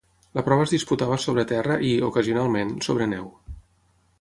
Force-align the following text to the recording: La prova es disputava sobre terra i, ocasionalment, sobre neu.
La 0.37 0.43
prova 0.45 0.63
es 0.67 0.71
disputava 0.75 1.17
sobre 1.25 1.43
terra 1.51 1.75
i, 1.91 1.91
ocasionalment, 2.09 2.73
sobre 2.89 3.09
neu. 3.13 3.29